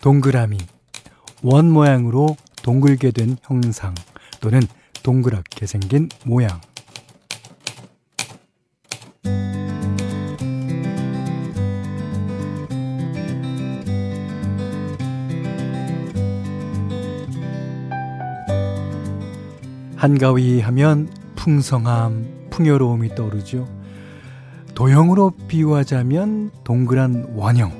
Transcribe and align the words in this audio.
동그라미, 0.00 0.58
원 1.42 1.70
모양으로 1.70 2.36
동글게 2.62 3.10
된 3.10 3.36
형상 3.42 3.94
또는 4.40 4.60
동그랗게 5.02 5.66
생긴 5.66 6.08
모양. 6.24 6.60
한가위 19.96 20.60
하면 20.60 21.08
풍성함, 21.34 22.48
풍요로움이 22.50 23.16
떠오르죠. 23.16 23.66
도형으로 24.76 25.32
비유하자면 25.48 26.52
동그란 26.62 27.32
원형. 27.34 27.77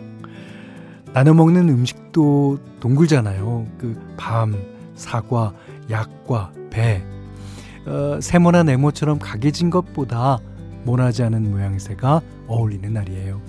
나눠 1.13 1.35
먹는 1.35 1.69
음식도 1.69 2.59
동글잖아요. 2.81 3.67
그 3.79 4.01
밤, 4.17 4.55
사과, 4.95 5.53
약과, 5.91 6.53
배. 6.71 7.03
어, 7.87 8.19
세모나 8.21 8.63
네모처럼 8.65 9.19
각해진 9.19 9.71
것보다 9.71 10.39
모나지 10.85 11.23
않은 11.25 11.51
모양새가 11.51 12.21
어울리는 12.47 12.93
날이에요. 12.93 13.41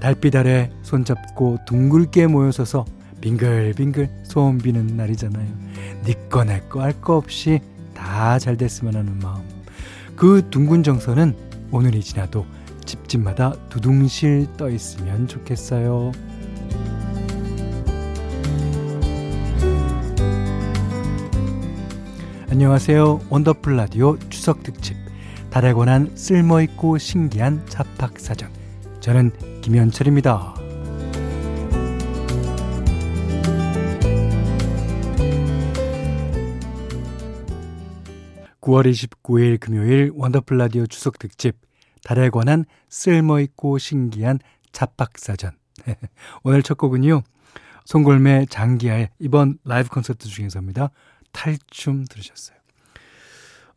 달빛 0.00 0.36
아래 0.36 0.70
손잡고 0.82 1.58
둥글게 1.66 2.26
모여서서 2.26 2.84
빙글빙글 3.20 4.10
소원 4.24 4.58
비는 4.58 4.88
날이잖아요. 4.96 5.48
니꺼 6.06 6.44
내꺼 6.44 6.82
할 6.82 6.92
거 7.00 7.16
없이 7.16 7.60
다 7.94 8.38
잘 8.38 8.56
됐으면 8.56 8.96
하는 8.96 9.18
마음. 9.20 9.42
그 10.16 10.42
둥근 10.50 10.82
정서는 10.82 11.34
오늘이 11.70 12.02
지나도 12.02 12.44
집집마다 12.84 13.54
두둥실 13.70 14.48
떠 14.58 14.68
있으면 14.68 15.26
좋겠어요. 15.26 16.12
안녕하세요. 22.50 23.20
원더풀 23.30 23.76
라디오 23.76 24.16
추석 24.30 24.62
특집 24.62 24.96
달에 25.50 25.72
관한 25.72 26.10
쓸모있고 26.16 26.98
신기한 26.98 27.66
잡학 27.66 28.20
사전 28.20 28.48
저는 29.00 29.60
김현철입니다. 29.60 30.54
9월 38.64 38.90
29일 38.90 39.60
금요일 39.60 40.10
원더풀 40.14 40.56
라디오 40.56 40.86
추석 40.86 41.18
특집 41.18 41.56
달에 42.02 42.30
관한 42.30 42.64
쓸모있고 42.88 43.78
신기한 43.78 44.38
잡학 44.72 45.18
사전 45.18 45.52
오늘 46.42 46.62
첫 46.62 46.78
곡은요. 46.78 47.22
송골매 47.84 48.46
장기하의 48.48 49.10
이번 49.18 49.58
라이브 49.64 49.90
콘서트 49.90 50.28
중에서입니다. 50.28 50.90
탈춤 51.32 52.04
들으셨어요. 52.06 52.56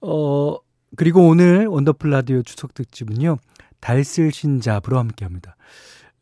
어, 0.01 0.57
그리고 0.95 1.27
오늘 1.27 1.67
원더풀 1.67 2.09
라디오 2.09 2.41
추석 2.43 2.73
특집은요. 2.73 3.37
달쓸 3.79 4.31
신잡으로 4.31 4.97
함께 4.97 5.25
합니다. 5.25 5.55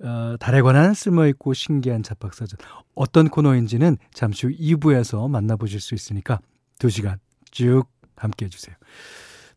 어, 0.01 0.35
달에 0.39 0.61
관한 0.61 0.93
쓸모있고 0.93 1.53
신기한 1.53 2.03
잡학사전. 2.03 2.59
어떤 2.95 3.29
코너인지는 3.29 3.97
잠시 4.13 4.47
후 4.47 4.53
2부에서 4.53 5.29
만나보실 5.29 5.79
수 5.79 5.93
있으니까 5.95 6.39
2시간 6.79 7.17
쭉 7.51 7.85
함께 8.15 8.45
해주세요. 8.45 8.75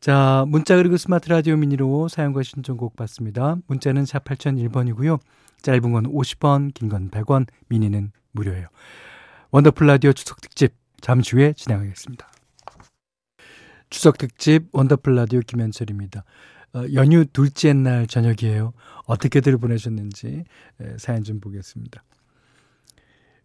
자, 0.00 0.44
문자 0.46 0.76
그리고 0.76 0.96
스마트 0.96 1.28
라디오 1.28 1.56
미니로 1.56 2.08
사연과 2.08 2.42
신청곡 2.44 2.94
받습니다. 2.94 3.56
문자는 3.66 4.04
샵 4.04 4.24
8001번이고요. 4.24 5.18
짧은 5.62 5.92
건 5.92 6.04
50원, 6.04 6.72
긴 6.74 6.88
건 6.88 7.10
100원, 7.10 7.46
미니는 7.68 8.12
무료예요. 8.32 8.68
원더풀 9.50 9.86
라디오 9.86 10.12
추석 10.12 10.40
특집 10.40 10.74
잠시 11.00 11.36
후에 11.36 11.52
진행하겠습니다. 11.54 12.28
추석 13.90 14.18
특집 14.18 14.68
원더풀 14.72 15.14
라디오 15.14 15.40
김현철입니다. 15.40 16.24
어, 16.74 16.84
연휴 16.92 17.24
둘째 17.24 17.72
날 17.72 18.06
저녁이에요. 18.06 18.72
어떻게들 19.06 19.56
보내셨는지 19.56 20.44
에, 20.80 20.96
사연 20.98 21.24
좀 21.24 21.40
보겠습니다. 21.40 22.04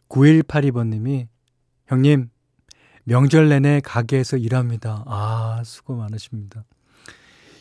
9182번님이 0.09 1.27
형님 1.87 2.29
명절 3.05 3.49
내내 3.49 3.81
가게에서 3.83 4.37
일합니다. 4.37 5.03
아, 5.07 5.61
수고 5.65 5.95
많으십니다. 5.95 6.63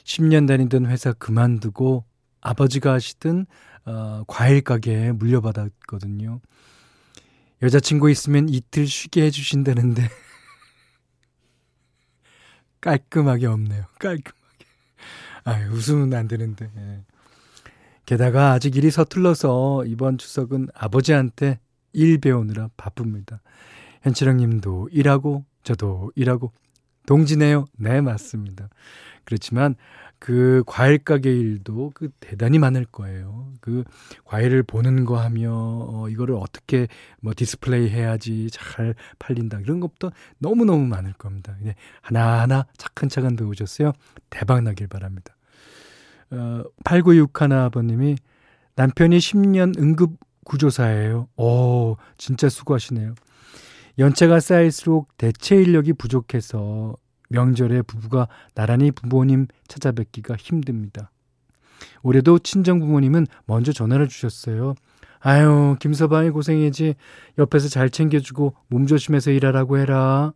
10년 0.05 0.47
다니던 0.49 0.87
회사 0.87 1.13
그만두고 1.13 2.05
아버지가 2.43 2.93
하시던 2.93 3.47
어, 3.87 4.25
과일 4.27 4.61
가게에 4.61 5.13
물려받았거든요. 5.13 6.41
여자친구 7.63 8.11
있으면 8.11 8.49
이틀 8.49 8.87
쉬게 8.87 9.23
해주신다는데 9.23 10.03
깔끔하게 12.81 13.47
없네요. 13.47 13.85
깔끔하게. 13.99 14.67
아, 15.45 15.59
웃으면 15.71 16.13
안 16.15 16.29
되는데. 16.29 16.71
예. 16.77 17.05
게다가 18.05 18.53
아직 18.53 18.77
일이 18.77 18.91
서툴러서 18.91 19.85
이번 19.87 20.19
추석은 20.19 20.69
아버지한테 20.75 21.61
일 21.93 22.19
배우느라 22.19 22.69
바쁩니다. 22.77 23.41
현철형 24.03 24.39
님도 24.39 24.89
일하고 24.91 25.45
저도 25.63 26.11
일하고 26.17 26.53
동지네요. 27.07 27.67
네, 27.79 28.01
맞습니다. 28.01 28.69
그렇지만 29.25 29.77
그 30.23 30.63
과일 30.69 30.99
가게 30.99 31.33
일도 31.37 31.91
그 31.95 32.09
대단히 32.21 32.61
많을 32.61 32.85
거예요. 32.85 33.49
그 33.61 33.83
과일을 34.25 34.63
보는 34.63 35.05
거 35.05 35.19
하며 35.19 35.51
어 35.51 36.07
이거를 36.09 36.37
어떻게 36.37 36.87
뭐 37.21 37.33
디스플레이 37.37 37.89
해야지 37.89 38.47
잘 38.53 38.95
팔린다 39.19 39.59
이런 39.59 39.81
것부터 39.81 40.13
너무 40.39 40.65
너무 40.65 40.87
많을 40.87 41.13
겁니다. 41.15 41.57
그냥 41.59 41.75
하나하나 42.03 42.67
차근차근 42.77 43.35
배우셨어요. 43.35 43.95
대박 44.31 44.63
나길 44.63 44.87
바랍니다. 44.87 45.35
어 46.31 46.63
8961 46.85 47.53
아버님이 47.59 48.15
남편이 48.77 49.19
10년 49.19 49.77
응급 49.77 50.13
구조사예요. 50.45 51.27
오, 51.37 51.97
진짜 52.17 52.49
수고하시네요. 52.49 53.17
연차가 53.99 54.39
쌓일수록 54.39 55.19
대체 55.19 55.57
인력이 55.57 55.95
부족해서 55.95 56.95
명절에 57.33 57.83
부부가 57.83 58.29
나란히 58.55 58.91
부모님 58.91 59.47
찾아뵙기가 59.67 60.37
힘듭니다. 60.37 61.11
올해도 62.03 62.39
친정 62.39 62.79
부모님은 62.79 63.27
먼저 63.47 63.73
전화를 63.73 64.09
주셨어요. 64.09 64.75
아유, 65.21 65.77
김서방이 65.81 66.31
고생이지. 66.31 66.95
옆에서 67.39 67.69
잘 67.69 67.91
챙겨주고 67.91 68.55
몸 68.69 68.87
조심해서 68.87 69.31
일하라고 69.31 69.79
해라. 69.79 70.33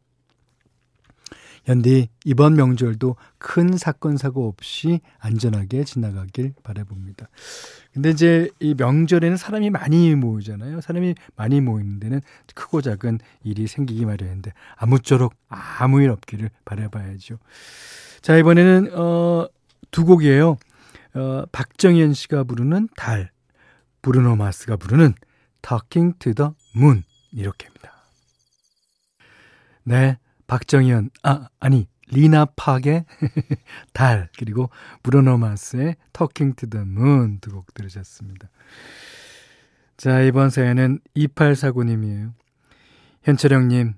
현디 1.67 2.09
이번 2.25 2.55
명절도 2.55 3.17
큰 3.39 3.77
사건 3.77 4.17
사고 4.17 4.47
없이 4.47 5.01
안전하게 5.19 5.83
지나가길 5.83 6.55
바라봅니다. 6.63 7.29
근데 7.93 8.11
이제 8.11 8.49
이 8.61 8.75
명절에는 8.75 9.37
사람이 9.37 9.71
많이 9.71 10.15
모이잖아요. 10.15 10.81
사람이 10.81 11.17
많이 11.35 11.61
모이는 11.61 11.99
데는 11.99 12.21
크고 12.55 12.83
작은 12.83 13.19
일이 13.43 13.67
생기기 13.67 14.07
마련인데 14.07 14.53
아무쪼록 14.77 15.35
아무 15.49 16.01
일 16.01 16.11
없기를 16.11 16.51
바라봐야죠. 16.65 17.39
자 18.23 18.37
이번에는 18.37 18.97
어, 18.97 19.49
두 19.91 20.05
곡이에요. 20.05 20.57
어, 21.15 21.45
박정현 21.51 22.15
씨가 22.15 22.45
부르는 22.45 22.89
달, 22.97 23.31
브루노 24.03 24.37
마스가 24.37 24.77
부르는 24.77 25.15
Talking 25.63 26.17
to 26.21 26.33
the 26.33 26.51
Moon 26.77 27.03
이렇게입니다. 27.33 27.93
네, 29.83 30.19
박정현, 30.47 31.11
아, 31.23 31.49
아니, 31.61 31.89
리나 32.09 32.45
팍의 32.45 33.05
달, 33.93 34.29
그리고 34.39 34.71
브루노 35.03 35.39
마스의 35.39 35.97
Talking 36.13 36.57
to 36.57 36.69
the 36.69 36.87
Moon 36.87 37.41
두곡 37.41 37.75
들으셨습니다. 37.75 38.49
자, 39.97 40.21
이번 40.21 40.51
사연은 40.51 41.01
2849님이에요. 41.17 42.33
현철형님, 43.23 43.95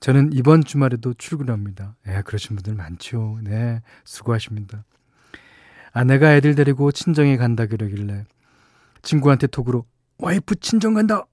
저는 0.00 0.32
이번 0.32 0.64
주말에도 0.64 1.14
출근합니다. 1.14 1.96
예, 2.08 2.22
그러신 2.22 2.56
분들 2.56 2.74
많죠. 2.74 3.38
네, 3.42 3.82
수고하십니다. 4.04 4.84
아내가 5.92 6.34
애들 6.34 6.54
데리고 6.54 6.92
친정에 6.92 7.36
간다 7.38 7.66
그러길래 7.66 8.24
친구한테 9.02 9.46
톡으로 9.46 9.86
와이프 10.18 10.56
친정 10.56 10.94
간다! 10.94 11.24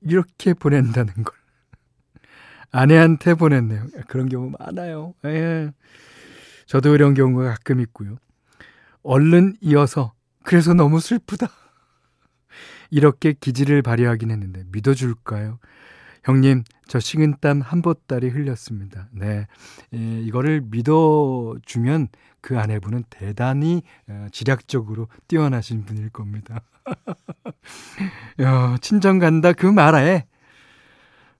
이렇게 0.00 0.54
보낸다는 0.54 1.14
걸. 1.24 1.37
아내한테 2.70 3.34
보냈네요. 3.34 3.86
그런 4.08 4.28
경우 4.28 4.50
많아요. 4.58 5.14
예. 5.24 5.70
저도 6.66 6.94
이런 6.94 7.14
경우가 7.14 7.44
가끔 7.44 7.80
있고요. 7.80 8.16
얼른 9.02 9.56
이어서 9.60 10.12
그래서 10.44 10.74
너무 10.74 11.00
슬프다. 11.00 11.48
이렇게 12.90 13.32
기지를 13.32 13.82
발휘하긴 13.82 14.30
했는데 14.30 14.64
믿어줄까요? 14.72 15.58
형님, 16.24 16.64
저 16.86 17.00
식은땀 17.00 17.60
한 17.60 17.80
보따리 17.80 18.28
흘렸습니다. 18.28 19.08
네. 19.12 19.46
예, 19.94 20.20
이거를 20.20 20.62
믿어주면 20.62 22.08
그 22.40 22.58
아내분은 22.58 23.04
대단히 23.08 23.82
어, 24.08 24.26
지략적으로 24.32 25.08
뛰어나신 25.26 25.84
분일 25.84 26.10
겁니다. 26.10 26.62
야, 28.40 28.76
친정 28.80 29.18
간다 29.18 29.52
그 29.52 29.66
말에 29.66 30.26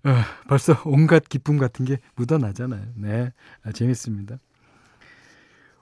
어, 0.04 0.10
벌써 0.48 0.80
온갖 0.84 1.28
기쁨 1.28 1.58
같은 1.58 1.84
게 1.84 1.98
묻어나잖아요. 2.16 2.82
네. 2.94 3.32
아, 3.62 3.72
재밌습니다. 3.72 4.38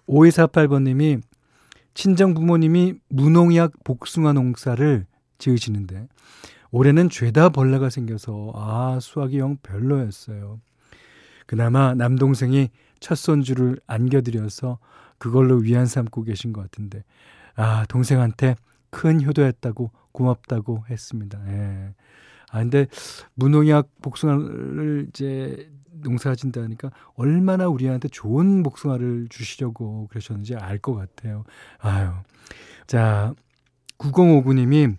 5248번님이 0.09 1.21
친정 1.95 2.35
부모님이 2.35 2.95
무농약 3.09 3.85
복숭아 3.85 4.35
농사를 4.35 5.07
지으시는데 5.39 6.09
올해는 6.71 7.09
죄다 7.09 7.49
벌레가 7.49 7.91
생겨서 7.91 8.53
아 8.55 8.99
수확이 9.01 9.39
영 9.39 9.57
별로였어요. 9.63 10.61
그나마 11.47 11.95
남동생이 11.95 12.71
첫 13.01 13.15
손주를 13.15 13.79
안겨드려서 13.87 14.79
그걸로 15.19 15.57
위안 15.57 15.87
삼고 15.87 16.25
계신 16.25 16.53
것 16.53 16.61
같은데 16.63 17.03
아 17.55 17.87
동생한테 17.89 18.57
큰 18.91 19.25
효도했다고 19.25 19.91
고맙다고 20.13 20.85
했습니다. 20.91 21.41
예. 21.49 21.95
아 22.57 22.61
근데 22.61 22.87
무농약 23.35 23.91
복숭아를 24.01 25.09
이제 25.11 25.71
농사진다니까 25.93 26.91
얼마나 27.15 27.69
우리한테 27.69 28.09
좋은 28.09 28.63
복숭아를 28.63 29.27
주시려고 29.29 30.07
그러셨는지 30.09 30.55
알 30.57 30.79
것 30.79 30.95
같아요. 30.95 31.45
아유. 31.79 32.11
자, 32.87 33.35
9059님이 33.99 34.97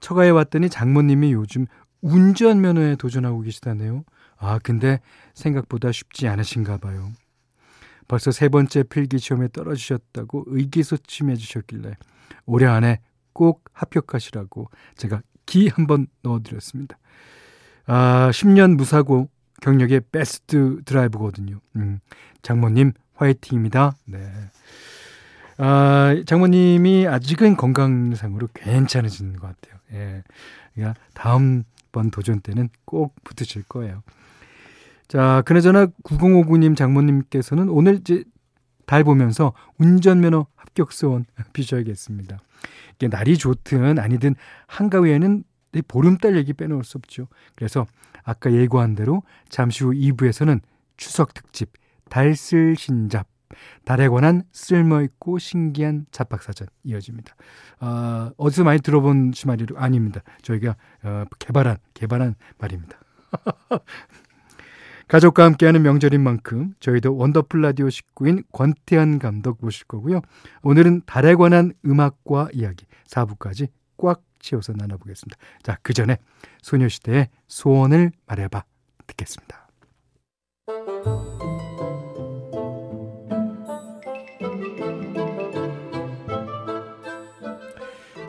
처가에 0.00 0.30
왔더니 0.30 0.68
장모님이 0.70 1.32
요즘 1.32 1.66
운전면허에 2.00 2.96
도전하고 2.96 3.42
계시다네요. 3.42 4.04
아, 4.36 4.58
근데 4.58 5.00
생각보다 5.34 5.92
쉽지 5.92 6.26
않으신가 6.26 6.78
봐요. 6.78 7.12
벌써 8.08 8.32
세 8.32 8.48
번째 8.48 8.82
필기 8.84 9.18
시험에 9.18 9.48
떨어지셨다고 9.52 10.44
의기소침해 10.46 11.36
주셨길래 11.36 11.94
올해 12.46 12.66
안에 12.66 13.00
꼭 13.32 13.64
합격하시라고 13.72 14.70
제가 14.96 15.20
기 15.48 15.68
한번 15.68 16.06
넣어드렸습니다. 16.22 16.98
아, 17.86 18.28
10년 18.32 18.76
무사고 18.76 19.28
경력의 19.62 20.02
베스트 20.12 20.82
드라이브거든요. 20.84 21.58
음, 21.76 22.00
장모님 22.42 22.92
화이팅입니다. 23.14 23.96
네. 24.04 24.30
아, 25.56 26.14
장모님이 26.26 27.08
아직은 27.08 27.56
건강상으로 27.56 28.48
괜찮으신 28.54 29.38
것 29.38 29.48
같아요. 29.48 29.80
예. 29.94 30.22
그러니까 30.74 31.00
다음 31.14 31.64
번 31.90 32.10
도전 32.10 32.40
때는 32.40 32.68
꼭 32.84 33.16
붙으실 33.24 33.64
거예요. 33.64 34.02
자, 35.08 35.42
그나저나 35.46 35.86
9059님 36.04 36.76
장모님께서는 36.76 37.70
오늘 37.70 37.96
이제 37.96 38.22
달 38.88 39.04
보면서 39.04 39.52
운전면허 39.76 40.46
합격 40.56 40.92
소원 40.92 41.26
비셔야겠습니다. 41.52 42.38
이게 42.96 43.08
날이 43.08 43.36
좋든 43.36 43.98
아니든 43.98 44.34
한가위에는 44.66 45.44
보름달 45.86 46.36
얘기 46.38 46.54
빼놓을 46.54 46.84
수 46.84 46.96
없죠. 46.96 47.28
그래서 47.54 47.86
아까 48.24 48.50
예고한 48.50 48.94
대로 48.94 49.22
잠시 49.50 49.84
후 49.84 49.90
2부에서는 49.90 50.60
추석 50.96 51.34
특집 51.34 51.74
달쓸 52.08 52.76
신잡 52.76 53.28
달에 53.84 54.08
관한 54.08 54.44
쓸모있고 54.52 55.38
신기한 55.38 56.06
잡박사전 56.10 56.66
이어집니다. 56.84 57.34
어, 57.80 58.30
어디서 58.38 58.64
많이 58.64 58.80
들어본 58.80 59.32
시말이로 59.34 59.78
아닙니다. 59.78 60.22
저희가 60.40 60.76
어, 61.02 61.24
개발한 61.38 61.76
개발한 61.92 62.36
말입니다. 62.56 62.98
가족과 65.08 65.44
함께하는 65.44 65.82
명절인 65.82 66.22
만큼 66.22 66.74
저희도 66.80 67.16
원더풀 67.16 67.62
라디오 67.62 67.88
식구인 67.88 68.44
권태현 68.52 69.18
감독 69.18 69.58
모실 69.60 69.86
거고요. 69.86 70.20
오늘은 70.62 71.02
달에 71.06 71.34
관한 71.34 71.72
음악과 71.84 72.48
이야기 72.52 72.86
4부까지 73.06 73.68
꽉 73.96 74.22
채워서 74.38 74.74
나눠보겠습니다. 74.76 75.36
자, 75.62 75.78
그 75.82 75.94
전에 75.94 76.18
소녀시대의 76.62 77.28
소원을 77.48 78.12
말해봐 78.26 78.64
듣겠습니다. 79.06 79.66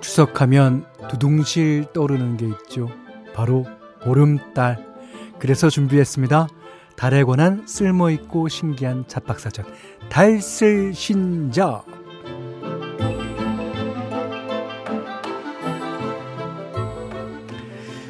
추석하면 0.02 0.86
두둥실 1.10 1.88
떠오르는 1.94 2.38
게 2.38 2.48
있죠. 2.48 2.90
바로 3.34 3.66
보름달. 4.02 4.88
그래서 5.40 5.70
준비했습니다. 5.70 6.48
달에 7.00 7.24
관한 7.24 7.66
쓸모있고 7.66 8.50
신기한 8.50 9.06
잡박사전. 9.07 9.66
달쓸 10.10 10.94
신자. 10.94 11.81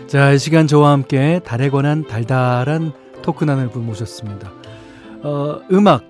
자, 0.07 0.31
이 0.31 0.39
시간 0.39 0.65
저와 0.65 0.89
함께 0.93 1.39
달에 1.45 1.69
관한 1.69 2.03
달달한 2.07 2.91
토크 3.21 3.45
나눌 3.45 3.69
분 3.69 3.85
모셨습니다. 3.85 4.51
어, 5.21 5.61
음악, 5.71 6.03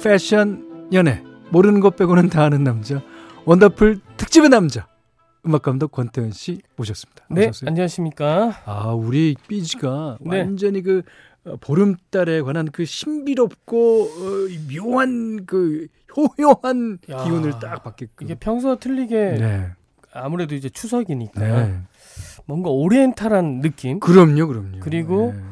패션, 0.00 0.88
연애, 0.92 1.24
모르는 1.50 1.80
것 1.80 1.96
빼고는 1.96 2.28
다 2.28 2.44
아는 2.44 2.62
남자, 2.62 3.02
원더풀 3.44 3.98
특집의 4.18 4.50
남자, 4.50 4.86
음악 5.46 5.62
감독 5.62 5.90
권태현 5.90 6.30
씨 6.30 6.60
모셨습니다. 6.76 7.24
네, 7.28 7.48
오셨어요? 7.48 7.70
안녕하십니까? 7.70 8.62
아, 8.66 8.92
우리 8.92 9.34
삐지가 9.48 10.18
네. 10.20 10.38
완전히 10.38 10.82
그 10.82 10.98
어, 10.98 11.02
보름달에 11.60 12.42
관한 12.42 12.70
그 12.70 12.84
신비롭고 12.84 14.02
어, 14.02 14.48
묘한 14.72 15.46
그 15.46 15.86
효효한 16.16 16.98
야, 17.10 17.24
기운을 17.24 17.58
딱 17.60 17.82
받게끔 17.82 18.26
이게 18.26 18.34
평소와 18.34 18.76
틀리게 18.76 19.16
네. 19.38 19.70
아무래도 20.12 20.54
이제 20.54 20.68
추석이니까 20.68 21.40
네. 21.40 21.80
뭔가 22.46 22.70
오리엔탈한 22.70 23.60
느낌. 23.60 24.00
그럼요, 24.00 24.48
그럼요. 24.48 24.80
그리고 24.80 25.32
네. 25.34 25.42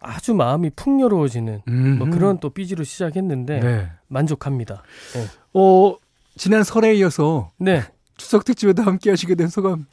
아주 0.00 0.34
마음이 0.34 0.70
풍요로워지는 0.76 1.62
뭐 1.98 2.10
그런 2.10 2.38
또 2.40 2.50
삐지로 2.50 2.84
시작했는데 2.84 3.60
네. 3.60 3.90
만족합니다. 4.08 4.82
네. 5.14 5.26
어 5.54 5.96
지난 6.36 6.62
설에 6.62 6.94
이어서 6.96 7.50
네. 7.58 7.82
추석 8.16 8.44
특집에도 8.44 8.82
함께 8.82 9.10
하시게 9.10 9.34
된 9.34 9.48
소감 9.48 9.86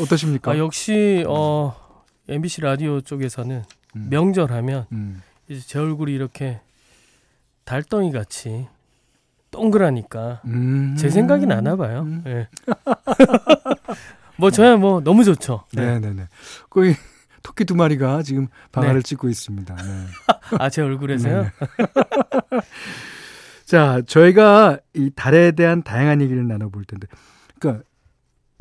어떠십니까? 0.00 0.52
아, 0.52 0.58
역시 0.58 1.24
어 1.28 1.74
MBC 2.28 2.60
라디오 2.62 3.00
쪽에서는 3.00 3.62
음. 3.96 4.08
명절하면 4.10 4.86
음. 4.92 5.22
이제 5.48 5.60
제 5.66 5.78
얼굴이 5.78 6.12
이렇게 6.12 6.60
달덩이 7.64 8.12
같이 8.12 8.68
동그라니까 9.50 10.40
음. 10.46 10.96
제 10.98 11.10
생각이 11.10 11.46
나나 11.46 11.76
봐요. 11.76 12.02
음. 12.02 12.22
네. 12.24 12.48
뭐 14.36 14.50
저야 14.50 14.76
뭐 14.76 15.00
너무 15.00 15.24
좋죠. 15.24 15.64
네, 15.72 16.00
네, 16.00 16.12
네. 16.12 16.26
거의 16.70 16.96
토끼 17.42 17.64
두 17.64 17.74
마리가 17.74 18.22
지금 18.22 18.48
방아를 18.72 19.02
네. 19.02 19.08
찍고 19.08 19.28
있습니다. 19.28 19.74
네. 19.76 20.06
아, 20.58 20.70
제 20.70 20.82
얼굴에서요? 20.82 21.42
네, 21.42 21.50
네. 21.50 22.60
자, 23.66 24.02
저희가 24.06 24.78
이 24.94 25.10
달에 25.14 25.52
대한 25.52 25.82
다양한 25.82 26.20
얘기를 26.20 26.46
나눠볼 26.46 26.84
텐데, 26.84 27.06
그러니까 27.58 27.84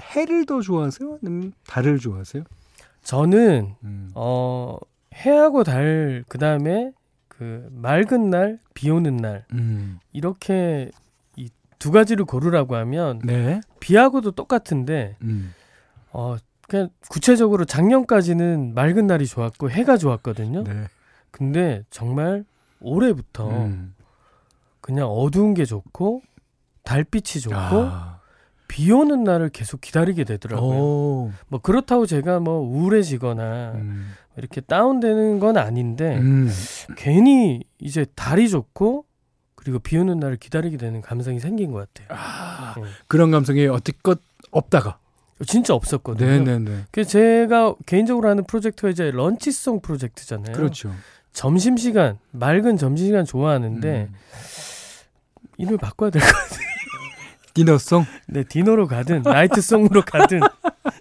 해를 0.01 0.46
더 0.46 0.62
좋아하세요? 0.62 1.20
아니면 1.22 1.53
달을 1.67 2.00
좋아하세요? 2.00 2.44
저는 3.03 3.75
음. 3.84 4.12
어 4.15 4.77
해하고 5.15 5.63
달 5.63 6.24
그다음에 6.27 6.91
그 7.27 7.68
맑은 7.72 8.30
날, 8.30 8.60
비 8.74 8.89
오는 8.89 9.18
날 9.18 9.46
음. 9.53 10.00
이렇게 10.13 10.91
이 11.38 11.48
두 11.82 11.91
가지를 11.91 12.25
고르라고 12.25 12.75
하면 12.75 13.20
네. 13.24 13.60
비하고도 13.80 14.32
똑같은데 14.32 15.18
음. 15.24 15.51
어 16.12 16.38
그냥 16.68 16.89
구체적으로 17.10 17.65
작년까지는 17.65 18.75
맑은 18.75 19.08
날이 19.08 19.25
좋았고 19.25 19.72
해가 19.72 19.98
좋았거든요. 19.98 20.63
네. 20.63 20.84
근데 21.32 21.84
정말 21.89 22.46
올해부터 22.82 23.50
음. 23.50 23.96
그냥 24.80 25.08
어두운 25.08 25.56
게 25.56 25.65
좋고 25.65 26.22
달빛이 26.84 27.41
좋고 27.41 27.56
아. 27.56 28.20
비 28.68 28.91
오는 28.91 29.24
날을 29.24 29.50
계속 29.50 29.82
기다리게 29.82 30.24
되더라고요. 30.24 30.80
오. 30.80 31.32
뭐 31.48 31.60
그렇다고 31.62 32.06
제가 32.06 32.39
뭐 32.39 32.60
우울해지거나 32.60 33.72
음. 33.74 34.13
이렇게 34.38 34.62
다운되는 34.62 35.40
건 35.40 35.58
아닌데 35.58 36.18
음. 36.18 36.50
괜히 36.96 37.64
이제 37.80 38.06
달이 38.16 38.50
좋고 38.50 39.06
그리고 39.56 39.80
비 39.80 39.98
오는 39.98 40.20
날을 40.20 40.38
기다리게 40.38 40.78
되는 40.78 41.02
감성이 41.02 41.40
생긴 41.40 41.72
것 41.72 41.88
같아요. 41.94 42.08
아, 42.18 42.74
네. 42.78 42.84
그런 43.08 43.30
감성이 43.32 43.68
어떻것 43.68 44.20
없다가 44.52 44.98
진짜 45.46 45.74
없었거든요. 45.74 46.28
네네네. 46.30 46.86
그 46.92 47.04
제가 47.06 47.76
개인적으로 47.86 48.30
하는 48.30 48.44
프로젝트가 48.46 48.90
이제 48.90 49.12
런치송 49.12 49.82
프로젝트잖아요. 49.82 50.56
그렇죠. 50.56 50.94
점심 51.34 51.78
시간 51.78 52.18
맑은 52.32 52.78
점심 52.78 53.08
시간 53.08 53.26
좋아하는데 53.26 54.08
음. 54.10 54.16
이름을 55.58 55.78
바꿔야 55.78 56.10
될 56.10 56.22
것 56.22 56.28
같아요. 56.28 56.62
디너송? 57.54 58.06
네, 58.28 58.44
디너로 58.44 58.88
가든 58.88 59.24
나이트송으로 59.24 60.04
가든. 60.04 60.40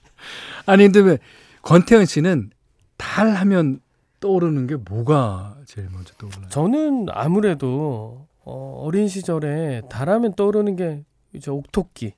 아니 0.66 0.84
근데 0.84 1.00
왜 1.00 1.18
권태현 1.62 2.06
씨는 2.06 2.50
달 3.00 3.34
하면 3.34 3.80
떠오르는 4.20 4.66
게 4.66 4.76
뭐가 4.76 5.56
제일 5.64 5.88
먼저 5.90 6.12
떠오르나요? 6.18 6.50
저는 6.50 7.06
아무래도 7.10 8.26
어, 8.44 8.82
어린 8.84 9.08
시절에 9.08 9.82
달 9.88 10.10
하면 10.10 10.34
떠오르는 10.34 10.76
게 10.76 11.04
이제 11.32 11.50
옥토끼, 11.50 12.12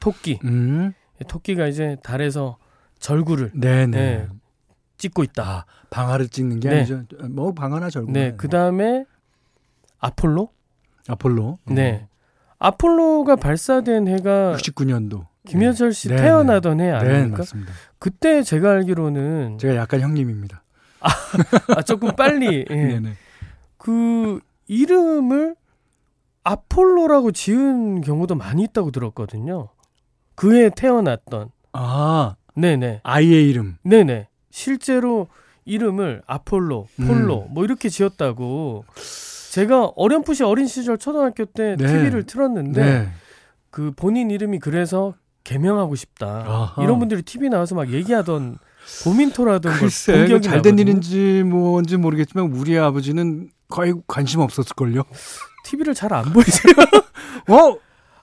토끼. 0.00 0.40
음. 0.44 0.92
토끼가 1.28 1.68
이제 1.68 1.96
달에서 2.02 2.58
절구를 2.98 3.52
네네. 3.54 3.86
네, 3.86 4.28
찍고 4.98 5.22
있다. 5.22 5.42
아, 5.44 5.64
방아를 5.90 6.28
찍는 6.28 6.60
게 6.60 6.70
네. 6.70 6.76
아니죠. 6.78 7.04
뭐 7.30 7.54
방아나 7.54 7.88
절구. 7.88 8.10
네. 8.10 8.34
그 8.36 8.48
다음에 8.48 9.04
아폴로? 9.98 10.50
아폴로. 11.08 11.58
네. 11.66 12.08
아폴로가 12.58 13.36
발사된 13.36 14.08
해가 14.08 14.56
69년도. 14.56 15.26
김현철 15.46 15.92
씨 15.92 16.08
네. 16.08 16.16
태어나던 16.16 16.80
해 16.80 16.86
네, 16.86 16.92
아닙니까? 16.92 17.20
네, 17.20 17.36
맞습니다. 17.38 17.72
그때 17.98 18.42
제가 18.42 18.70
알기로는 18.70 19.58
제가 19.58 19.76
약간 19.76 20.00
형님입니다. 20.00 20.62
아, 21.00 21.08
아 21.76 21.82
조금 21.82 22.14
빨리. 22.16 22.64
예. 22.70 23.00
그 23.78 24.40
이름을 24.66 25.56
아폴로라고 26.44 27.32
지은 27.32 28.00
경우도 28.02 28.34
많이 28.34 28.64
있다고 28.64 28.90
들었거든요. 28.90 29.68
그해 30.34 30.70
태어났던. 30.70 31.50
아. 31.72 32.36
네네. 32.54 33.00
아이의 33.02 33.48
이름. 33.48 33.76
네네. 33.82 34.28
실제로 34.50 35.28
이름을 35.66 36.22
아폴로, 36.26 36.86
폴로 37.06 37.46
음. 37.48 37.54
뭐 37.54 37.64
이렇게 37.64 37.88
지었다고 37.88 38.84
제가 39.52 39.92
어렴풋이 39.96 40.44
어린 40.44 40.66
시절 40.66 40.96
초등학교 40.96 41.44
때 41.44 41.76
네. 41.76 41.86
TV를 41.86 42.24
틀었는데 42.24 42.84
네. 42.84 43.08
그 43.70 43.92
본인 43.94 44.30
이름이 44.30 44.58
그래서 44.60 45.14
개명하고 45.50 45.94
싶다. 45.94 46.26
아하. 46.26 46.82
이런 46.82 46.98
분들이 46.98 47.22
TV 47.22 47.48
나와서 47.48 47.76
막 47.76 47.92
얘기하던 47.92 48.58
고민토라던 49.04 49.74
글쎄, 49.74 50.26
걸 50.26 50.42
잘된 50.42 50.78
일인지 50.78 51.44
뭔지 51.44 51.96
모르겠지만 51.96 52.52
우리 52.52 52.76
아버지는 52.76 53.48
거의 53.68 53.94
관심 54.08 54.40
없었을걸요. 54.40 55.02
TV를 55.64 55.94
잘 55.94 56.12
안 56.12 56.32
보이세요? 56.32 56.72
어? 57.48 57.78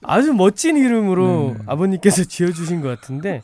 아주 0.06 0.34
멋진 0.34 0.76
이름으로 0.76 1.56
네. 1.58 1.64
아버님께서 1.66 2.26
지어주신 2.26 2.82
것 2.82 2.90
같은데 2.90 3.42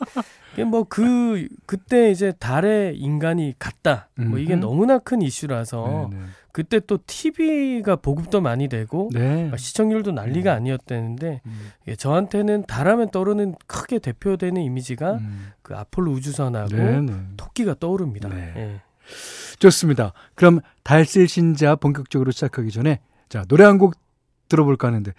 뭐 0.68 0.84
그 0.84 1.48
그때 1.66 2.12
이제 2.12 2.34
달에 2.38 2.92
인간이 2.96 3.54
갔다. 3.60 4.10
뭐 4.16 4.40
이게 4.40 4.58
너무나 4.58 4.98
큰 5.00 5.22
이슈라서 5.22 6.10
네네. 6.12 6.24
그때 6.60 6.82
또 6.82 7.00
TV가 7.08 7.96
보급도 7.96 8.42
많이 8.42 8.68
되고 8.68 9.10
네. 9.14 9.50
시청률도 9.56 10.12
난리가 10.12 10.52
음. 10.52 10.56
아니었다는데 10.58 11.40
음. 11.46 11.72
예, 11.88 11.96
저한테는 11.96 12.66
달하면 12.68 13.12
떠오르는 13.12 13.56
크게 13.66 14.00
대표되는 14.00 14.62
이미지가 14.62 15.14
음. 15.14 15.52
그 15.62 15.74
아폴로 15.74 16.12
우주선하고 16.12 16.76
네네. 16.76 17.14
토끼가 17.38 17.76
떠오릅니다. 17.80 18.28
네. 18.28 18.54
예. 18.58 18.82
좋습니다. 19.60 20.12
그럼 20.36 20.60
달쓸 20.84 21.30
신자 21.30 21.78
본격적으로 21.78 22.32
시작하기 22.32 22.72
전에 22.72 23.00
자 23.30 23.46
노래 23.48 23.64
한 23.64 23.78
곡 23.78 23.94
들어볼까 24.50 24.90
하는데 24.90 25.14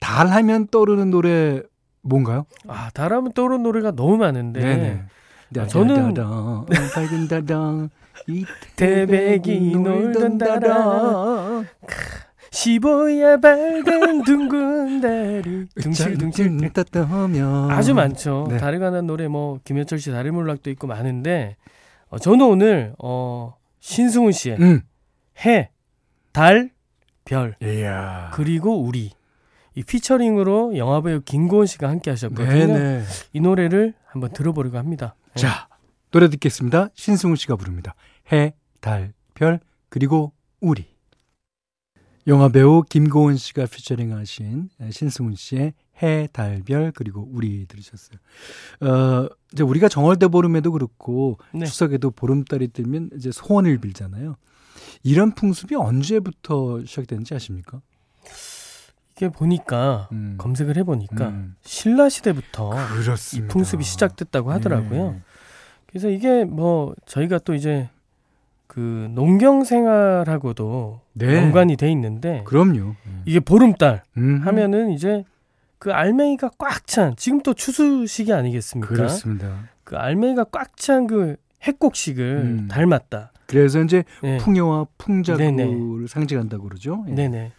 달 0.00 0.28
하면 0.28 0.66
떠오르는 0.68 1.10
노래 1.10 1.60
뭔가요? 2.00 2.46
아, 2.68 2.88
달하면 2.94 3.34
떠오르는 3.34 3.64
노래가 3.64 3.90
너무 3.90 4.16
많은데. 4.16 4.60
네네. 4.60 5.04
아, 5.58 5.66
저는 5.66 6.14
밝은 6.14 7.28
다당 7.28 7.90
태백이 8.76 9.76
놀던 9.76 10.38
다라 10.38 11.64
시보야 12.50 13.36
밝은 13.36 14.22
둥근 14.24 15.00
달이 15.00 15.66
둥실둥실 15.80 16.72
따뜻하면 16.72 17.70
아주 17.70 17.94
많죠. 17.94 18.46
네. 18.48 18.56
달에 18.56 18.78
관한 18.78 19.06
노래 19.06 19.28
뭐 19.28 19.60
김현철 19.64 19.98
씨 19.98 20.10
다리 20.10 20.30
몰락도 20.30 20.70
있고 20.70 20.86
많은데 20.86 21.56
어, 22.08 22.18
저는 22.18 22.46
오늘 22.46 22.94
어 22.98 23.54
신승훈 23.80 24.32
씨의 24.32 24.56
음. 24.58 24.82
해, 25.44 25.70
달, 26.32 26.70
별 27.24 27.56
이야. 27.62 28.30
그리고 28.32 28.80
우리 28.82 29.12
이 29.74 29.82
피처링으로 29.82 30.78
영화배우 30.78 31.20
김고은 31.24 31.66
씨가 31.66 31.88
함께 31.88 32.10
하셨거든요. 32.10 32.66
네네. 32.66 33.02
이 33.34 33.40
노래를 33.40 33.92
한번 34.06 34.32
들어보려고 34.32 34.78
합니다. 34.78 35.14
네. 35.36 35.42
자, 35.42 35.68
노래 36.12 36.30
듣겠습니다. 36.30 36.88
신승훈 36.94 37.36
씨가 37.36 37.56
부릅니다. 37.56 37.94
해, 38.32 38.54
달, 38.80 39.12
별, 39.34 39.60
그리고 39.90 40.32
우리. 40.60 40.86
영화 42.26 42.48
배우 42.48 42.82
김고은 42.82 43.36
씨가 43.36 43.66
피처링하신 43.66 44.70
신승훈 44.90 45.34
씨의 45.36 45.74
해, 46.02 46.28
달, 46.32 46.62
별, 46.64 46.90
그리고 46.90 47.28
우리 47.30 47.66
들으셨어요. 47.66 48.18
어, 48.80 49.28
이제 49.52 49.62
우리가 49.62 49.88
정월대 49.88 50.28
보름에도 50.28 50.72
그렇고 50.72 51.38
네. 51.52 51.66
추석에도 51.66 52.10
보름달이 52.10 52.68
뜨면 52.68 53.10
이제 53.14 53.30
소원을 53.30 53.78
빌잖아요. 53.78 54.36
이런 55.02 55.34
풍습이 55.34 55.74
언제부터 55.74 56.82
시작됐는지 56.84 57.34
아십니까? 57.34 57.82
이게 59.16 59.30
보니까 59.30 60.08
음. 60.12 60.34
검색을 60.36 60.76
해보니까 60.76 61.28
음. 61.28 61.56
신라 61.62 62.08
시대부터 62.10 62.70
그렇습니다. 62.70 63.46
이 63.46 63.48
풍습이 63.48 63.82
시작됐다고 63.82 64.52
하더라고요. 64.52 65.12
네. 65.12 65.20
그래서 65.86 66.10
이게 66.10 66.44
뭐 66.44 66.94
저희가 67.06 67.38
또 67.38 67.54
이제 67.54 67.88
그 68.66 69.08
농경 69.14 69.64
생활하고도 69.64 71.00
네. 71.14 71.34
연관이 71.36 71.76
돼 71.76 71.90
있는데 71.92 72.42
그럼요. 72.44 72.94
이게 73.24 73.40
보름달 73.40 74.02
음 74.18 74.42
하면은 74.44 74.90
이제 74.90 75.24
그 75.78 75.92
알맹이가 75.92 76.50
꽉 76.58 76.86
찬 76.86 77.16
지금 77.16 77.40
또 77.40 77.54
추수 77.54 78.06
시기 78.06 78.32
아니겠습니까? 78.34 78.94
그렇습니다. 78.94 79.70
그 79.84 79.96
알맹이가 79.96 80.44
꽉 80.44 80.76
찬 80.76 81.06
그 81.06 81.36
핵곡식을 81.62 82.24
음. 82.44 82.68
닮았다. 82.68 83.32
그래서 83.46 83.82
이제 83.82 84.04
네. 84.22 84.36
풍요와 84.38 84.86
풍작을 84.98 85.38
네네. 85.56 86.06
상징한다고 86.06 86.64
그러죠. 86.64 87.04
예. 87.08 87.12
네네. 87.12 87.52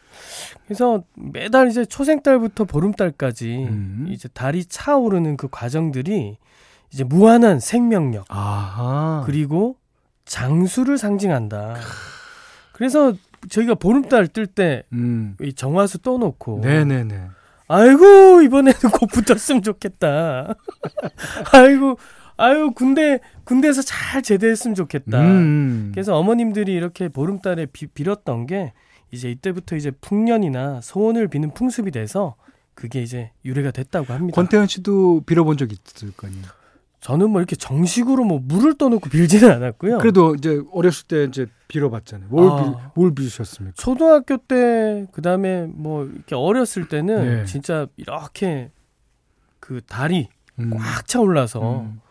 그래서 0.65 1.03
매달 1.15 1.69
이제 1.69 1.85
초생달부터 1.85 2.65
보름달까지 2.65 3.67
음. 3.69 4.05
이제 4.09 4.27
달이 4.27 4.65
차오르는 4.65 5.37
그 5.37 5.47
과정들이 5.49 6.37
이제 6.91 7.03
무한한 7.03 7.59
생명력 7.59 8.25
아하. 8.29 9.23
그리고 9.25 9.77
장수를 10.25 10.97
상징한다. 10.97 11.75
그래서 12.73 13.13
저희가 13.49 13.75
보름달 13.75 14.27
뜰 14.27 14.45
때이 14.47 14.81
음. 14.93 15.35
정화수 15.55 15.99
떠놓고 15.99 16.61
네네네. 16.63 17.29
아이고 17.67 18.41
이번에는 18.41 18.79
꼭 18.93 19.09
붙었으면 19.11 19.61
좋겠다. 19.61 20.55
아이고 21.53 21.97
아유 22.37 22.71
군대 22.73 23.19
군대에서 23.43 23.81
잘 23.81 24.21
제대했으면 24.21 24.75
좋겠다. 24.75 25.19
음. 25.21 25.91
그래서 25.93 26.15
어머님들이 26.15 26.73
이렇게 26.73 27.09
보름달에 27.09 27.65
비, 27.67 27.87
빌었던 27.87 28.45
게 28.47 28.73
이제 29.11 29.29
이때부터 29.31 29.75
이제 29.75 29.91
풍년이나 29.91 30.81
소원을 30.81 31.27
비는 31.27 31.53
풍습이 31.53 31.91
돼서 31.91 32.35
그게 32.73 33.01
이제 33.01 33.31
유래가 33.45 33.71
됐다고 33.71 34.13
합니다. 34.13 34.35
권태현 34.35 34.67
씨도 34.67 35.21
빌어본 35.25 35.57
적 35.57 35.69
있을 35.71 36.11
거 36.11 36.27
아니에요? 36.27 36.45
저는 36.99 37.29
뭐 37.29 37.39
이렇게 37.41 37.55
정식으로 37.55 38.23
뭐 38.23 38.39
물을 38.43 38.73
떠놓고 38.77 39.09
빌지는 39.09 39.51
않았고요. 39.51 39.99
그래도 39.99 40.35
이제 40.35 40.61
어렸을 40.71 41.07
때 41.07 41.23
이제 41.23 41.45
빌어봤잖아요. 41.67 42.29
뭘, 42.29 42.49
아, 42.49 42.63
빌, 42.63 42.73
뭘 42.95 43.15
빌으셨습니까? 43.15 43.75
초등학교 43.77 44.37
때, 44.37 45.05
그 45.11 45.21
다음에 45.21 45.67
뭐 45.67 46.05
이렇게 46.05 46.35
어렸을 46.35 46.87
때는 46.87 47.37
네. 47.37 47.45
진짜 47.45 47.87
이렇게 47.97 48.71
그 49.59 49.81
달이 49.87 50.27
음. 50.59 50.71
꽉 50.71 51.07
차올라서 51.07 51.81
음. 51.81 52.01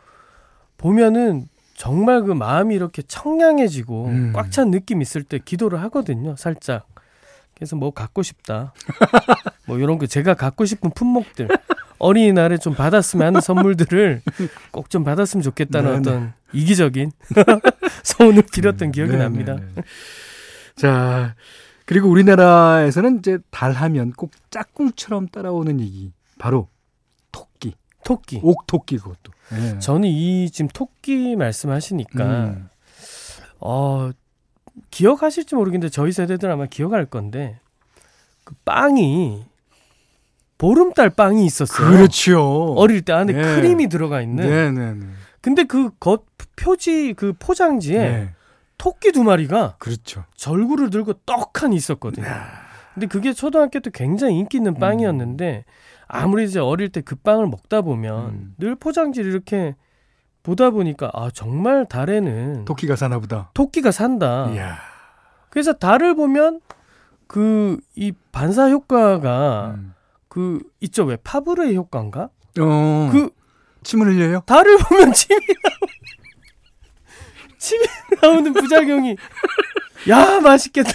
보면은 0.78 1.48
정말 1.76 2.22
그 2.22 2.32
마음이 2.32 2.74
이렇게 2.74 3.02
청량해지고 3.02 4.06
음. 4.06 4.32
꽉찬 4.34 4.70
느낌 4.70 5.02
있을 5.02 5.22
때 5.22 5.38
기도를 5.38 5.80
하거든요, 5.82 6.34
살짝. 6.36 6.86
그래서 7.54 7.76
뭐 7.76 7.90
갖고 7.90 8.22
싶다. 8.22 8.72
뭐 9.66 9.78
이런 9.78 9.98
거 9.98 10.06
제가 10.06 10.34
갖고 10.34 10.64
싶은 10.64 10.90
품목들. 10.90 11.48
어린이날에 11.98 12.58
좀 12.58 12.74
받았으면 12.74 13.26
하는 13.26 13.40
선물들을 13.40 14.20
꼭 14.70 14.88
좀 14.90 15.02
받았으면 15.04 15.42
좋겠다는 15.42 15.90
네네. 15.90 15.98
어떤 15.98 16.32
이기적인 16.52 17.10
소원을 18.04 18.42
빌었던 18.52 18.92
기억이 18.92 19.12
네네. 19.12 19.22
납니다. 19.24 19.56
자, 20.76 21.34
그리고 21.86 22.10
우리나라에서는 22.10 23.18
이제 23.20 23.38
달 23.50 23.72
하면 23.72 24.12
꼭 24.12 24.32
짝꿍처럼 24.50 25.28
따라오는 25.28 25.80
얘기. 25.80 26.12
바로 26.38 26.68
토끼. 27.32 27.74
토끼. 28.04 28.40
옥토끼 28.42 28.98
그것도. 28.98 29.32
네. 29.50 29.78
저는 29.78 30.08
이 30.08 30.50
지금 30.50 30.68
토끼 30.68 31.36
말씀하시니까 31.36 32.24
음. 32.24 32.68
어 33.60 34.10
기억하실지 34.90 35.54
모르겠는데 35.54 35.90
저희 35.90 36.12
세대들 36.12 36.50
아마 36.50 36.66
기억할 36.66 37.06
건데 37.06 37.58
그 38.44 38.54
빵이 38.64 39.44
보름달 40.58 41.10
빵이 41.10 41.44
있었어요. 41.44 41.90
그렇죠. 41.90 42.74
어릴 42.76 43.02
때 43.02 43.12
안에 43.12 43.32
네. 43.32 43.42
크림이 43.42 43.88
들어가 43.88 44.20
있는. 44.22 44.48
네, 44.48 44.70
네, 44.70 44.92
네. 44.94 45.06
근데 45.40 45.64
그 45.64 45.90
겉 46.00 46.24
표지 46.56 47.12
그 47.14 47.34
포장지에 47.38 47.98
네. 47.98 48.28
토끼 48.78 49.12
두 49.12 49.22
마리가 49.22 49.76
그렇죠. 49.78 50.24
절구를 50.34 50.90
들고 50.90 51.14
떡하니 51.26 51.76
있었거든요. 51.76 52.26
근데 52.94 53.06
그게 53.06 53.32
초등학교 53.34 53.80
때 53.80 53.90
굉장히 53.92 54.38
인기 54.38 54.56
있는 54.56 54.72
음. 54.74 54.80
빵이었는데 54.80 55.64
아무리 56.08 56.44
이제 56.44 56.60
어릴 56.60 56.88
때그 56.90 57.16
빵을 57.16 57.48
먹다 57.48 57.82
보면 57.82 58.26
음. 58.28 58.54
늘 58.58 58.74
포장지를 58.74 59.30
이렇게 59.32 59.74
보다 60.42 60.70
보니까 60.70 61.10
아 61.12 61.30
정말 61.32 61.86
달에는 61.86 62.64
토끼가 62.64 62.96
사나 62.96 63.18
보다. 63.18 63.50
토끼가 63.54 63.90
산다. 63.90 64.48
이야. 64.52 64.78
그래서 65.50 65.72
달을 65.72 66.14
보면 66.14 66.60
그 67.26 67.78
이 67.96 68.12
반사 68.30 68.68
효과가 68.70 69.74
음. 69.76 69.94
그 70.28 70.60
있죠 70.80 71.04
왜 71.04 71.16
파브르의 71.16 71.74
효과인가? 71.76 72.28
어. 72.60 73.08
그 73.10 73.30
침을 73.82 74.06
흘려요? 74.08 74.40
달을 74.46 74.76
보면 74.78 75.12
침이 75.12 75.40
침이 77.58 77.84
나오는 78.22 78.52
부작용이 78.52 79.16
야 80.08 80.40
맛있겠다. 80.40 80.90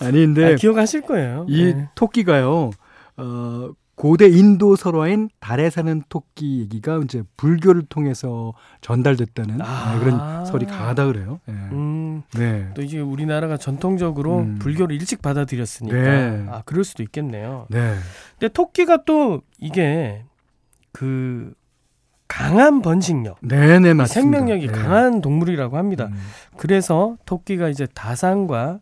아니 0.00 0.26
근데 0.26 0.52
아, 0.52 0.56
기억하실 0.56 1.02
거예요. 1.02 1.46
이 1.48 1.72
네. 1.72 1.88
토끼가요. 1.94 2.72
어 3.16 3.70
고대 3.96 4.26
인도 4.28 4.74
설화인 4.74 5.28
달에 5.38 5.70
사는 5.70 6.02
토끼 6.08 6.60
얘기가 6.60 7.00
이제 7.04 7.22
불교를 7.36 7.82
통해서 7.88 8.52
전달됐다는 8.80 9.60
아~ 9.62 9.98
그런 10.00 10.44
설이 10.44 10.66
강하다 10.66 11.06
그래요. 11.06 11.38
네. 11.46 11.54
음, 11.54 12.22
네. 12.36 12.70
또 12.74 12.82
이제 12.82 12.98
우리나라가 12.98 13.56
전통적으로 13.56 14.38
음. 14.38 14.58
불교를 14.58 14.96
일찍 14.96 15.22
받아들였으니까 15.22 15.96
네. 15.96 16.46
아 16.48 16.62
그럴 16.64 16.82
수도 16.82 17.04
있겠네요. 17.04 17.66
네. 17.70 17.94
근데 18.38 18.52
토끼가 18.52 19.04
또 19.04 19.42
이게 19.58 20.24
그 20.90 21.54
강한 22.26 22.82
번식력, 22.82 23.38
네네 23.42 23.94
맞습니다. 23.94 24.06
생명력이 24.06 24.66
네. 24.66 24.72
강한 24.72 25.20
동물이라고 25.20 25.76
합니다. 25.76 26.06
음. 26.06 26.16
그래서 26.56 27.16
토끼가 27.26 27.68
이제 27.68 27.86
다산과 27.94 28.80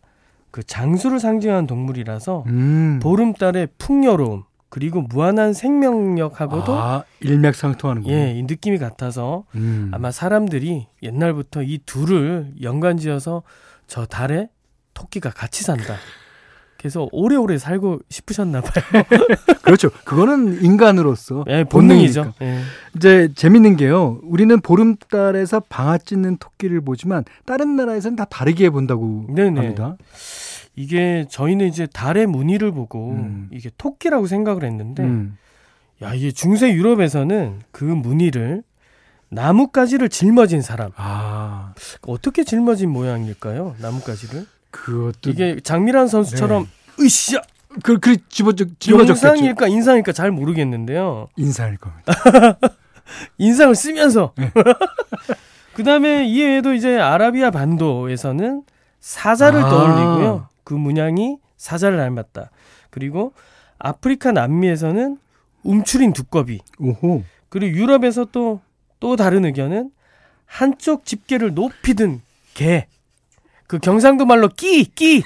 그 0.52 0.62
장수를 0.62 1.18
상징하는 1.18 1.66
동물이라서 1.66 2.44
음. 2.46 3.00
보름달의 3.02 3.68
풍요로움 3.78 4.44
그리고 4.68 5.02
무한한 5.02 5.52
생명력하고도 5.52 6.72
아, 6.72 7.04
일맥상통하는 7.20 8.04
거예요. 8.04 8.16
예, 8.16 8.32
이 8.32 8.42
느낌이 8.42 8.78
같아서 8.78 9.44
음. 9.54 9.90
아마 9.92 10.10
사람들이 10.10 10.86
옛날부터 11.02 11.62
이 11.62 11.80
둘을 11.84 12.52
연관지어서 12.62 13.42
저 13.86 14.06
달에 14.06 14.48
토끼가 14.94 15.30
같이 15.30 15.64
산다. 15.64 15.96
그래서 16.82 17.08
오래오래 17.12 17.58
살고 17.58 18.00
싶으셨나 18.08 18.60
봐요. 18.60 19.04
그렇죠. 19.62 19.88
그거는 20.04 20.64
인간으로서 20.64 21.44
예, 21.46 21.62
본능이죠. 21.62 22.34
예. 22.42 22.58
이제 22.96 23.28
재밌는 23.36 23.76
게요. 23.76 24.18
우리는 24.24 24.60
보름달에서 24.60 25.60
방아 25.68 25.98
찢는 25.98 26.38
토끼를 26.38 26.80
보지만 26.80 27.22
다른 27.46 27.76
나라에서는 27.76 28.16
다 28.16 28.24
다르게 28.24 28.68
본다고 28.70 29.26
네네. 29.32 29.60
합니다. 29.60 29.96
이게 30.74 31.24
저희는 31.30 31.68
이제 31.68 31.86
달의 31.86 32.26
무늬를 32.26 32.72
보고 32.72 33.12
음. 33.12 33.48
이게 33.52 33.70
토끼라고 33.78 34.26
생각을 34.26 34.64
했는데 34.64 35.04
음. 35.04 35.38
야 36.02 36.14
이게 36.14 36.32
중세 36.32 36.72
유럽에서는 36.72 37.60
그 37.70 37.84
무늬를 37.84 38.64
나뭇가지를 39.28 40.08
짊어진 40.08 40.62
사람. 40.62 40.90
아. 40.96 41.74
어떻게 42.08 42.42
짊어진 42.42 42.90
모양일까요? 42.90 43.76
나뭇가지를? 43.80 44.46
그것도 44.72 45.30
이게 45.30 45.60
장미란 45.60 46.08
선수처럼 46.08 46.64
네. 46.98 47.04
으쌰 47.04 47.40
그, 47.84 47.98
그 48.00 48.16
집어. 48.28 48.52
영상일까 48.90 49.68
인상일까 49.68 50.12
잘 50.12 50.32
모르겠는데요. 50.32 51.28
인상일 51.36 51.78
겁니다. 51.78 52.12
인상을 53.38 53.74
쓰면서. 53.76 54.34
네. 54.36 54.50
그 55.74 55.84
다음에 55.84 56.26
이외에도 56.26 56.74
이제 56.74 56.98
아라비아 56.98 57.50
반도에서는 57.50 58.64
사자를 58.98 59.60
아. 59.62 59.68
떠올리고요. 59.70 60.48
그 60.64 60.74
문양이 60.74 61.38
사자를 61.56 61.98
닮았다. 61.98 62.50
그리고 62.90 63.32
아프리카 63.78 64.32
남미에서는 64.32 65.18
움츠린 65.62 66.12
두꺼비. 66.12 66.60
오호. 66.80 67.22
그리고 67.48 67.76
유럽에서 67.78 68.24
또 68.26 68.60
또 69.02 69.16
다른 69.16 69.44
의견은 69.44 69.90
한쪽 70.46 71.04
집게를 71.04 71.54
높이 71.54 71.94
든 71.94 72.22
개. 72.54 72.86
그 73.72 73.78
경상도 73.78 74.26
말로 74.26 74.48
끼, 74.48 74.84
끼. 74.84 75.22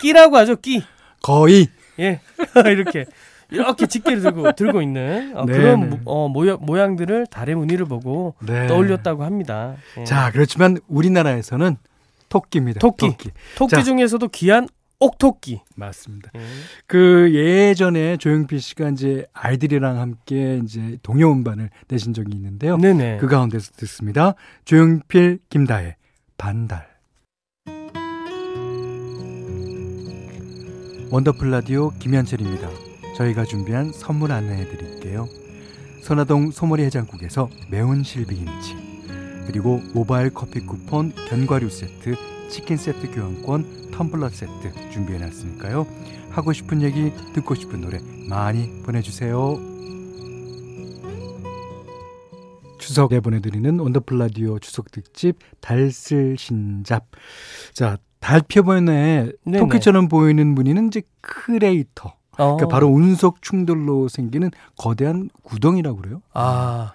끼라고 0.00 0.36
하죠, 0.38 0.56
끼. 0.56 0.82
거의. 1.22 1.68
예. 2.00 2.20
이렇게 2.66 3.04
이렇게 3.52 3.86
집게를 3.86 4.20
들고 4.20 4.52
들고 4.52 4.82
있는 4.82 5.30
어, 5.36 5.46
그런 5.46 5.90
네. 5.90 6.00
어, 6.04 6.26
모양, 6.26 6.58
모양 6.60 6.96
들을 6.96 7.24
달의 7.24 7.54
무늬를 7.54 7.86
보고 7.86 8.34
네. 8.40 8.66
떠올렸다고 8.66 9.22
합니다. 9.22 9.76
예. 9.96 10.02
자, 10.02 10.32
그렇지만 10.32 10.78
우리나라에서는 10.88 11.76
토끼입니다. 12.28 12.80
토끼. 12.80 13.10
토끼, 13.10 13.30
토끼 13.54 13.70
자, 13.70 13.82
중에서도 13.84 14.26
귀한 14.30 14.66
옥토끼. 14.98 15.60
맞습니다. 15.76 16.32
음. 16.34 16.64
그 16.88 17.30
예전에 17.32 18.16
조용필 18.16 18.60
씨가 18.60 18.88
이제 18.88 19.24
아이들이랑 19.34 20.00
함께 20.00 20.58
이제 20.64 20.98
동요 21.04 21.30
음반을 21.30 21.70
내신 21.86 22.12
적이 22.12 22.32
있는데요. 22.34 22.76
네네. 22.76 23.18
그 23.18 23.28
가운데서 23.28 23.70
듣습니다. 23.76 24.34
조용필, 24.64 25.38
김다혜, 25.48 25.94
반달. 26.36 26.91
원더풀 31.12 31.50
라디오 31.50 31.90
김현철입니다. 31.98 32.70
저희가 33.18 33.44
준비한 33.44 33.92
선물 33.92 34.32
안내해 34.32 34.66
드릴게요. 34.66 35.28
선화동 36.00 36.50
소머리 36.50 36.84
해장국에서 36.84 37.50
매운 37.70 38.02
실비김치. 38.02 38.74
그리고 39.46 39.82
모바일 39.92 40.30
커피 40.30 40.60
쿠폰, 40.60 41.12
견과류 41.28 41.68
세트, 41.68 42.14
치킨 42.48 42.78
세트 42.78 43.10
교환권, 43.10 43.90
텀블러 43.90 44.30
세트 44.30 44.90
준비해 44.90 45.18
놨으니까요. 45.18 45.86
하고 46.30 46.54
싶은 46.54 46.80
얘기, 46.80 47.12
듣고 47.34 47.56
싶은 47.56 47.82
노래 47.82 48.00
많이 48.26 48.82
보내주세요. 48.82 49.58
추석에 52.78 53.20
보내드리는 53.20 53.78
원더풀 53.78 54.16
라디오 54.18 54.58
추석 54.58 54.90
특집 54.90 55.40
달쓸 55.60 56.38
신잡. 56.38 57.10
자, 57.74 57.98
달 58.22 58.40
표면에 58.40 59.32
토끼처럼 59.44 60.08
보이는 60.08 60.46
무늬는 60.54 60.86
이제 60.86 61.02
크레이터. 61.20 62.14
그러니까 62.34 62.64
어. 62.64 62.68
바로 62.68 62.86
운석 62.88 63.42
충돌로 63.42 64.08
생기는 64.08 64.50
거대한 64.78 65.28
구덩이라고 65.42 65.96
그래요. 65.98 66.22
아, 66.32 66.92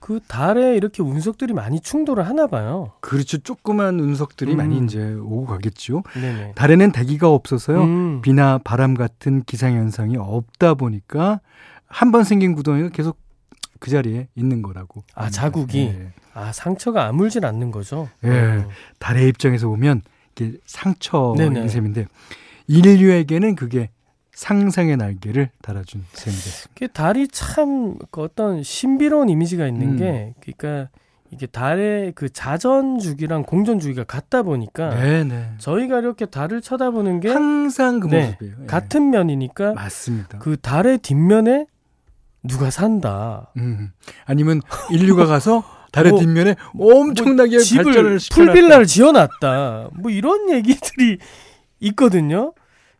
그 0.00 0.18
달에 0.26 0.74
이렇게 0.76 1.02
운석들이 1.04 1.52
많이 1.52 1.78
충돌을 1.78 2.26
하나 2.26 2.48
봐요. 2.48 2.90
그렇죠. 3.00 3.38
조그만 3.38 4.00
운석들이 4.00 4.52
음. 4.52 4.56
많이 4.56 4.78
이제 4.84 5.12
오고 5.14 5.46
가겠죠. 5.46 6.02
네네. 6.14 6.52
달에는 6.56 6.90
대기가 6.90 7.28
없어서요. 7.28 7.80
음. 7.82 8.22
비나 8.22 8.58
바람 8.58 8.94
같은 8.94 9.42
기상 9.44 9.74
현상이 9.74 10.16
없다 10.16 10.74
보니까 10.74 11.40
한 11.86 12.10
번 12.10 12.24
생긴 12.24 12.54
구덩이가 12.54 12.88
계속 12.88 13.18
그 13.78 13.90
자리에 13.90 14.26
있는 14.34 14.62
거라고. 14.62 15.04
아, 15.14 15.24
합니다. 15.24 15.40
자국이. 15.42 15.92
네. 15.96 16.12
아, 16.34 16.50
상처가 16.50 17.06
아물질 17.06 17.44
않는 17.46 17.70
거죠. 17.70 18.08
예. 18.24 18.28
네. 18.28 18.66
달의 18.98 19.28
입장에서 19.28 19.68
보면 19.68 20.00
이게 20.34 20.58
상처인 20.64 21.68
셈인데 21.68 22.06
인류에게는 22.66 23.54
그게 23.54 23.90
상상의 24.34 24.96
날개를 24.96 25.50
달아준 25.62 26.04
셈이 26.12 26.34
됐습니다. 26.34 26.86
달이 26.92 27.28
참그 27.28 28.20
어떤 28.20 28.62
신비로운 28.62 29.28
이미지가 29.28 29.66
있는 29.66 29.90
음. 29.92 29.96
게 29.98 30.34
그러니까 30.40 30.90
이게 31.30 31.46
달의 31.46 32.12
그 32.14 32.28
자전 32.30 32.98
주기랑 32.98 33.44
공전 33.44 33.78
주기가 33.78 34.04
같다 34.04 34.42
보니까 34.42 34.90
네네. 34.90 35.54
저희가 35.58 35.98
이렇게 35.98 36.26
달을 36.26 36.60
쳐다보는 36.60 37.20
게 37.20 37.30
항상 37.30 38.00
그 38.00 38.08
네, 38.08 38.26
모습이에요. 38.26 38.54
네. 38.60 38.66
같은 38.66 39.10
면이니까 39.10 39.72
맞습니다. 39.74 40.38
그 40.38 40.56
달의 40.58 40.98
뒷면에 40.98 41.66
누가 42.42 42.70
산다. 42.70 43.50
음. 43.56 43.92
아니면 44.26 44.60
인류가 44.90 45.26
가서 45.26 45.62
달의 45.92 46.12
뭐, 46.12 46.20
뒷면에 46.20 46.56
엄청나게 46.78 47.56
뭐 47.56 47.60
집을 47.60 47.84
발전을 47.84 48.18
풀빌라를 48.30 48.86
지어놨다. 48.86 49.90
뭐 49.92 50.10
이런 50.10 50.50
얘기들이 50.50 51.18
있거든요. 51.80 52.54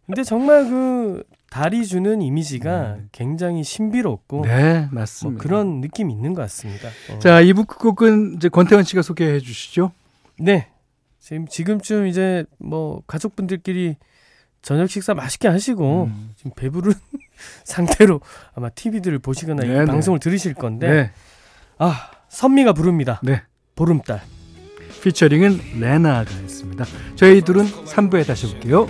근데 0.06 0.22
정말 0.22 0.68
그 0.68 1.22
달이 1.50 1.86
주는 1.86 2.22
이미지가 2.22 2.96
네. 2.96 3.04
굉장히 3.12 3.62
신비롭고 3.64 4.44
네 4.46 4.88
맞습니다. 4.90 5.32
뭐 5.32 5.42
그런 5.42 5.80
느낌이 5.80 6.12
있는 6.12 6.34
것 6.34 6.42
같습니다. 6.42 6.88
어. 7.10 7.18
자 7.18 7.40
이부 7.40 7.66
곡은 7.66 8.34
이제 8.36 8.48
권태원 8.48 8.84
씨가 8.84 9.02
소개해 9.02 9.40
주시죠. 9.40 9.92
네 10.38 10.68
지금 11.18 11.46
지금쯤 11.46 12.06
이제 12.06 12.44
뭐 12.58 13.02
가족분들끼리 13.06 13.96
저녁 14.62 14.88
식사 14.88 15.12
맛있게 15.12 15.48
하시고 15.48 16.04
음. 16.04 16.30
지금 16.36 16.52
배부른 16.56 16.92
상태로 17.64 18.20
아마 18.54 18.70
TV들을 18.70 19.18
보시거나 19.18 19.62
네, 19.62 19.82
이 19.82 19.86
방송을 19.86 20.20
들으실 20.20 20.54
건데 20.54 20.88
네. 20.88 21.10
아 21.78 22.11
선미가 22.32 22.72
부릅니다. 22.72 23.20
네. 23.22 23.42
보름달. 23.74 24.22
피처링은 25.02 25.80
레나가 25.80 26.30
했습니다. 26.34 26.84
저희 27.14 27.42
둘은 27.42 27.66
3부에 27.66 28.26
다시 28.26 28.46
올게요. 28.46 28.88